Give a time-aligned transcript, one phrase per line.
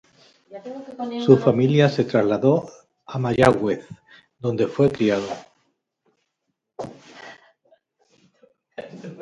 [1.23, 2.67] Su familia se trasladó
[3.05, 3.85] a Mayagüez,
[4.39, 5.27] donde fue criado.